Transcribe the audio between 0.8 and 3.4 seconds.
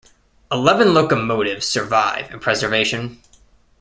locomotives survive in preservation.